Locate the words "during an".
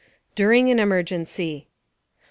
0.33-0.79